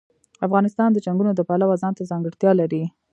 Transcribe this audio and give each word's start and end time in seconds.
افغانستان 0.47 0.89
د 0.91 0.97
چنګلونه 1.05 1.33
د 1.35 1.41
پلوه 1.49 1.75
ځانته 1.81 2.09
ځانګړتیا 2.11 2.51
لري. 2.61 2.83